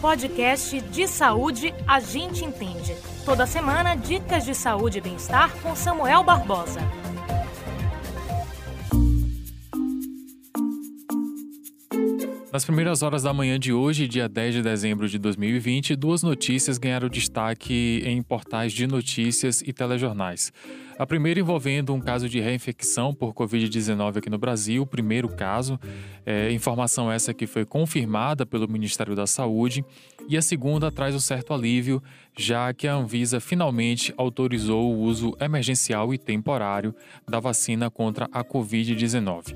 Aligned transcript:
podcast 0.00 0.80
de 0.80 1.08
saúde 1.08 1.74
a 1.86 2.00
gente 2.00 2.44
entende. 2.44 2.96
Toda 3.24 3.46
semana, 3.46 3.94
dicas 3.94 4.44
de 4.44 4.54
saúde 4.54 4.98
e 4.98 5.00
bem-estar 5.00 5.52
com 5.60 5.74
Samuel 5.74 6.22
Barbosa. 6.22 6.80
Nas 12.50 12.64
primeiras 12.64 13.02
horas 13.02 13.24
da 13.24 13.34
manhã 13.34 13.60
de 13.60 13.74
hoje, 13.74 14.08
dia 14.08 14.26
10 14.26 14.54
de 14.54 14.62
dezembro 14.62 15.06
de 15.06 15.18
2020, 15.18 15.94
duas 15.94 16.22
notícias 16.22 16.78
ganharam 16.78 17.06
destaque 17.06 18.02
em 18.06 18.22
portais 18.22 18.72
de 18.72 18.86
notícias 18.86 19.60
e 19.60 19.70
telejornais. 19.70 20.50
A 20.98 21.06
primeira 21.06 21.38
envolvendo 21.38 21.92
um 21.92 22.00
caso 22.00 22.26
de 22.26 22.40
reinfecção 22.40 23.12
por 23.12 23.34
Covid-19 23.34 24.16
aqui 24.16 24.30
no 24.30 24.38
Brasil, 24.38 24.82
o 24.82 24.86
primeiro 24.86 25.28
caso, 25.28 25.78
é, 26.24 26.50
informação 26.50 27.12
essa 27.12 27.34
que 27.34 27.46
foi 27.46 27.66
confirmada 27.66 28.46
pelo 28.46 28.66
Ministério 28.66 29.14
da 29.14 29.26
Saúde, 29.26 29.84
e 30.26 30.34
a 30.34 30.40
segunda 30.40 30.90
traz 30.90 31.14
um 31.14 31.20
certo 31.20 31.52
alívio, 31.52 32.02
já 32.34 32.72
que 32.72 32.88
a 32.88 32.94
Anvisa 32.94 33.40
finalmente 33.40 34.14
autorizou 34.16 34.94
o 34.94 35.00
uso 35.00 35.36
emergencial 35.38 36.14
e 36.14 36.18
temporário 36.18 36.94
da 37.28 37.38
vacina 37.40 37.90
contra 37.90 38.26
a 38.32 38.42
Covid-19. 38.42 39.54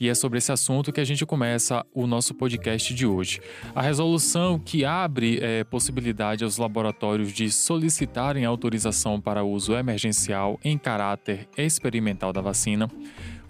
E 0.00 0.08
é 0.08 0.14
sobre 0.14 0.38
esse 0.38 0.52
assunto 0.52 0.92
que 0.92 1.00
a 1.00 1.04
gente 1.04 1.26
começa 1.26 1.84
o 1.92 2.06
nosso 2.06 2.34
podcast 2.34 2.94
de 2.94 3.06
hoje. 3.06 3.40
A 3.74 3.82
resolução 3.82 4.58
que 4.58 4.84
abre 4.84 5.38
é, 5.42 5.64
possibilidade 5.64 6.44
aos 6.44 6.56
laboratórios 6.56 7.32
de 7.32 7.50
solicitarem 7.50 8.44
autorização 8.44 9.20
para 9.20 9.42
uso 9.42 9.74
emergencial 9.74 10.58
em 10.64 10.78
caráter 10.78 11.48
experimental 11.56 12.32
da 12.32 12.40
vacina 12.40 12.88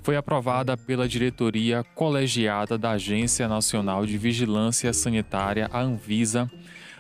foi 0.03 0.17
aprovada 0.17 0.75
pela 0.75 1.07
diretoria 1.07 1.85
colegiada 1.95 2.79
da 2.79 2.93
Agência 2.93 3.47
Nacional 3.47 4.07
de 4.07 4.17
Vigilância 4.17 4.91
Sanitária, 4.93 5.69
a 5.71 5.81
Anvisa, 5.81 6.51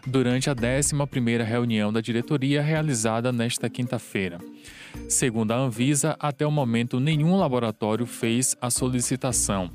durante 0.06 0.50
a 0.50 0.54
11ª 0.54 1.42
reunião 1.42 1.92
da 1.92 2.00
diretoria 2.02 2.60
realizada 2.60 3.32
nesta 3.32 3.70
quinta-feira. 3.70 4.38
Segundo 5.08 5.52
a 5.52 5.56
Anvisa, 5.56 6.14
até 6.20 6.46
o 6.46 6.50
momento 6.50 7.00
nenhum 7.00 7.34
laboratório 7.38 8.04
fez 8.04 8.54
a 8.60 8.68
solicitação. 8.68 9.70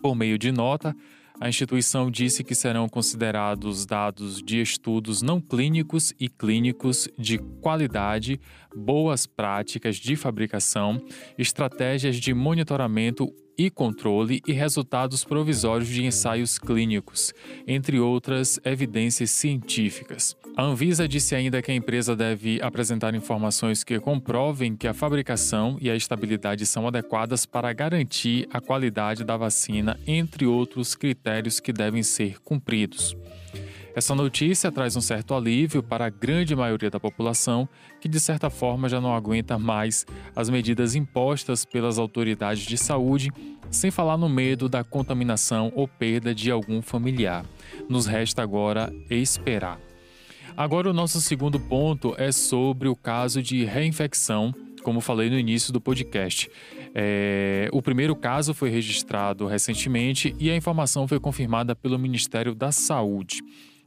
Por 0.00 0.16
meio 0.16 0.38
de 0.38 0.50
nota, 0.50 0.96
a 1.38 1.46
instituição 1.46 2.10
disse 2.10 2.42
que 2.42 2.54
serão 2.54 2.88
considerados 2.88 3.84
dados 3.84 4.42
de 4.42 4.58
estudos 4.62 5.20
não 5.20 5.42
clínicos 5.42 6.14
e 6.18 6.30
clínicos 6.30 7.06
de 7.18 7.36
qualidade, 7.60 8.40
boas 8.74 9.26
práticas 9.26 9.96
de 9.96 10.16
fabricação, 10.16 11.02
estratégias 11.36 12.16
de 12.16 12.32
monitoramento 12.32 13.30
e 13.56 13.70
controle 13.70 14.42
e 14.46 14.52
resultados 14.52 15.24
provisórios 15.24 15.88
de 15.88 16.04
ensaios 16.04 16.58
clínicos, 16.58 17.32
entre 17.66 17.98
outras 17.98 18.60
evidências 18.64 19.30
científicas. 19.30 20.36
A 20.56 20.62
Anvisa 20.62 21.06
disse 21.06 21.34
ainda 21.34 21.60
que 21.60 21.70
a 21.70 21.74
empresa 21.74 22.16
deve 22.16 22.60
apresentar 22.62 23.14
informações 23.14 23.84
que 23.84 24.00
comprovem 24.00 24.74
que 24.74 24.88
a 24.88 24.94
fabricação 24.94 25.76
e 25.80 25.90
a 25.90 25.94
estabilidade 25.94 26.64
são 26.64 26.88
adequadas 26.88 27.44
para 27.44 27.72
garantir 27.72 28.48
a 28.50 28.60
qualidade 28.60 29.22
da 29.22 29.36
vacina, 29.36 30.00
entre 30.06 30.46
outros 30.46 30.94
critérios 30.94 31.60
que 31.60 31.72
devem 31.72 32.02
ser 32.02 32.38
cumpridos. 32.40 33.14
Essa 33.96 34.14
notícia 34.14 34.70
traz 34.70 34.94
um 34.94 35.00
certo 35.00 35.32
alívio 35.32 35.82
para 35.82 36.04
a 36.04 36.10
grande 36.10 36.54
maioria 36.54 36.90
da 36.90 37.00
população 37.00 37.66
que, 37.98 38.06
de 38.06 38.20
certa 38.20 38.50
forma, 38.50 38.90
já 38.90 39.00
não 39.00 39.16
aguenta 39.16 39.58
mais 39.58 40.04
as 40.36 40.50
medidas 40.50 40.94
impostas 40.94 41.64
pelas 41.64 41.98
autoridades 41.98 42.66
de 42.66 42.76
saúde, 42.76 43.32
sem 43.70 43.90
falar 43.90 44.18
no 44.18 44.28
medo 44.28 44.68
da 44.68 44.84
contaminação 44.84 45.72
ou 45.74 45.88
perda 45.88 46.34
de 46.34 46.50
algum 46.50 46.82
familiar. 46.82 47.46
Nos 47.88 48.04
resta 48.04 48.42
agora 48.42 48.92
esperar. 49.08 49.80
Agora, 50.54 50.90
o 50.90 50.92
nosso 50.92 51.18
segundo 51.18 51.58
ponto 51.58 52.14
é 52.18 52.30
sobre 52.30 52.88
o 52.88 52.94
caso 52.94 53.42
de 53.42 53.64
reinfecção, 53.64 54.54
como 54.82 55.00
falei 55.00 55.30
no 55.30 55.38
início 55.38 55.72
do 55.72 55.80
podcast. 55.80 56.50
É, 56.94 57.70
o 57.72 57.80
primeiro 57.80 58.14
caso 58.14 58.52
foi 58.52 58.68
registrado 58.68 59.46
recentemente 59.46 60.36
e 60.38 60.50
a 60.50 60.56
informação 60.56 61.08
foi 61.08 61.18
confirmada 61.18 61.74
pelo 61.74 61.98
Ministério 61.98 62.54
da 62.54 62.70
Saúde. 62.70 63.42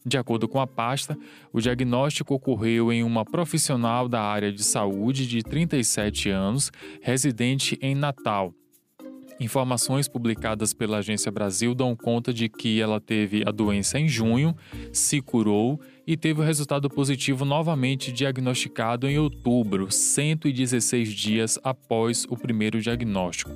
De 0.09 0.17
acordo 0.17 0.47
com 0.47 0.59
a 0.59 0.65
pasta, 0.65 1.15
o 1.53 1.61
diagnóstico 1.61 2.33
ocorreu 2.33 2.91
em 2.91 3.03
uma 3.03 3.23
profissional 3.23 4.09
da 4.09 4.19
área 4.19 4.51
de 4.51 4.63
saúde 4.63 5.27
de 5.27 5.43
37 5.43 6.31
anos, 6.31 6.71
residente 6.99 7.77
em 7.79 7.93
Natal. 7.93 8.51
Informações 9.39 10.07
publicadas 10.07 10.73
pela 10.73 10.97
Agência 10.97 11.31
Brasil 11.31 11.75
dão 11.75 11.95
conta 11.95 12.33
de 12.33 12.49
que 12.49 12.81
ela 12.81 12.99
teve 12.99 13.43
a 13.45 13.51
doença 13.51 13.99
em 13.99 14.09
junho, 14.09 14.55
se 14.91 15.21
curou 15.21 15.79
e 16.07 16.17
teve 16.17 16.41
o 16.41 16.43
resultado 16.43 16.89
positivo 16.89 17.45
novamente 17.45 18.11
diagnosticado 18.11 19.07
em 19.07 19.19
outubro, 19.19 19.91
116 19.91 21.13
dias 21.13 21.59
após 21.63 22.25
o 22.27 22.35
primeiro 22.35 22.81
diagnóstico. 22.81 23.51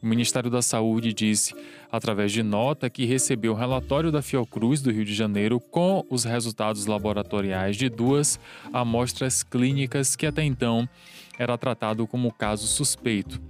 O 0.00 0.06
Ministério 0.06 0.48
da 0.48 0.62
Saúde 0.62 1.12
disse, 1.12 1.52
através 1.90 2.30
de 2.30 2.42
nota, 2.42 2.88
que 2.88 3.04
recebeu 3.04 3.52
o 3.52 3.56
relatório 3.56 4.12
da 4.12 4.22
Fiocruz 4.22 4.80
do 4.80 4.92
Rio 4.92 5.04
de 5.04 5.12
Janeiro 5.12 5.58
com 5.58 6.06
os 6.08 6.22
resultados 6.22 6.86
laboratoriais 6.86 7.76
de 7.76 7.88
duas 7.88 8.38
amostras 8.72 9.42
clínicas 9.42 10.14
que 10.14 10.26
até 10.26 10.44
então 10.44 10.88
era 11.36 11.58
tratado 11.58 12.06
como 12.06 12.32
caso 12.32 12.66
suspeito. 12.66 13.40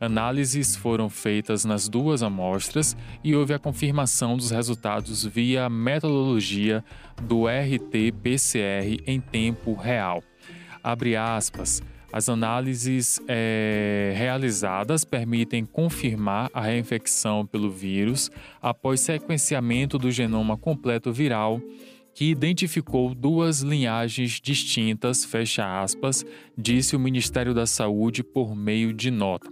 Análises 0.00 0.74
foram 0.74 1.10
feitas 1.10 1.66
nas 1.66 1.86
duas 1.86 2.22
amostras 2.22 2.96
e 3.22 3.36
houve 3.36 3.52
a 3.52 3.58
confirmação 3.58 4.38
dos 4.38 4.50
resultados 4.50 5.26
via 5.26 5.68
metodologia 5.68 6.82
do 7.20 7.44
RT-PCR 7.46 9.02
em 9.06 9.20
tempo 9.20 9.74
real. 9.74 10.22
Abre 10.82 11.16
aspas. 11.16 11.82
As 12.12 12.28
análises 12.28 13.20
é, 13.28 14.12
realizadas 14.16 15.04
permitem 15.04 15.64
confirmar 15.64 16.50
a 16.52 16.60
reinfecção 16.60 17.46
pelo 17.46 17.70
vírus 17.70 18.30
após 18.60 19.00
sequenciamento 19.00 19.96
do 19.96 20.10
genoma 20.10 20.56
completo 20.56 21.12
viral 21.12 21.60
que 22.12 22.30
identificou 22.30 23.14
duas 23.14 23.60
linhagens 23.60 24.40
distintas, 24.40 25.24
fecha 25.24 25.80
aspas, 25.80 26.24
disse 26.58 26.96
o 26.96 27.00
Ministério 27.00 27.54
da 27.54 27.66
Saúde 27.66 28.22
por 28.22 28.54
meio 28.54 28.92
de 28.92 29.10
nota. 29.10 29.48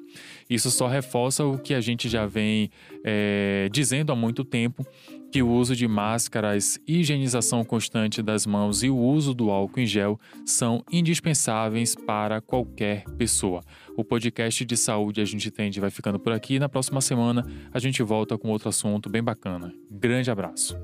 Isso 0.48 0.70
só 0.70 0.86
reforça 0.86 1.44
o 1.44 1.58
que 1.58 1.74
a 1.74 1.80
gente 1.80 2.08
já 2.08 2.26
vem 2.26 2.70
é, 3.04 3.68
dizendo 3.70 4.12
há 4.12 4.16
muito 4.16 4.44
tempo, 4.44 4.86
que 5.30 5.42
o 5.42 5.50
uso 5.50 5.76
de 5.76 5.86
máscaras, 5.86 6.80
higienização 6.86 7.64
constante 7.64 8.22
das 8.22 8.46
mãos 8.46 8.82
e 8.82 8.88
o 8.88 8.96
uso 8.96 9.34
do 9.34 9.50
álcool 9.50 9.80
em 9.80 9.86
gel 9.86 10.18
são 10.46 10.82
indispensáveis 10.90 11.94
para 11.94 12.40
qualquer 12.40 13.04
pessoa. 13.16 13.62
O 13.96 14.02
podcast 14.02 14.64
de 14.64 14.76
saúde 14.76 15.20
a 15.20 15.24
gente 15.24 15.48
entende 15.48 15.80
vai 15.80 15.90
ficando 15.90 16.18
por 16.18 16.32
aqui. 16.32 16.58
Na 16.58 16.68
próxima 16.68 17.00
semana 17.00 17.44
a 17.72 17.78
gente 17.78 18.02
volta 18.02 18.38
com 18.38 18.48
outro 18.48 18.68
assunto 18.68 19.10
bem 19.10 19.22
bacana. 19.22 19.72
Grande 19.90 20.30
abraço. 20.30 20.76